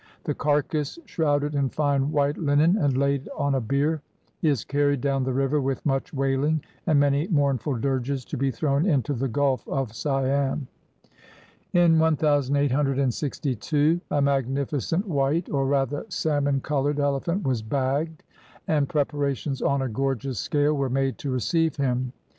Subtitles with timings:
[0.23, 4.01] The carcass, shrouded in fine white linen and laid on a bier,
[4.41, 8.87] is carried down the river with much wailing and many mournful dirges, to be thrown
[8.87, 10.67] into the Gulf of Siam.
[11.73, 18.23] In 1862, a magnificent white —■ or, rather, salmon colored— elephant was "bagged,"
[18.67, 22.11] and preparations on a gorgeous scale were made to receive him.